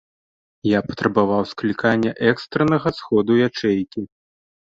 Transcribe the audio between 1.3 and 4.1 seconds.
склікання экстраннага сходу ячэйкі.